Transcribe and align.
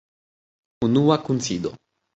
Unua 0.83 1.17
Kunsido. 1.27 1.71